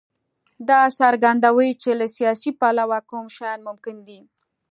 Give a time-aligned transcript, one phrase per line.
[0.69, 4.19] دا څرګندوي چې له سیاسي پلوه کوم شیان ممکن دي.